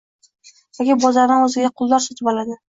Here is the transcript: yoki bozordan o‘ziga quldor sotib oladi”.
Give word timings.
yoki 0.79 0.95
bozordan 1.03 1.45
o‘ziga 1.49 1.71
quldor 1.83 2.05
sotib 2.07 2.33
oladi”. 2.35 2.59